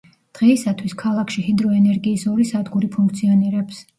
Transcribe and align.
დღეისათვის, 0.37 0.95
ქალაქში 1.01 1.43
ჰიდროენერგიის 1.49 2.25
ორი 2.33 2.47
სადგური 2.55 2.91
ფუნქციონირებს. 2.99 3.83